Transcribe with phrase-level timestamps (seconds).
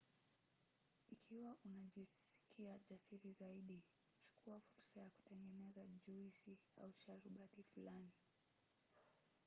[1.09, 3.83] ikiwa unajisikia jasiri zaidi
[4.23, 8.11] chukua fursa ya kutengeneza juisi au sharubati fulani: